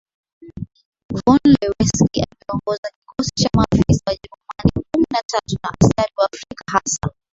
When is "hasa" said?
6.71-7.11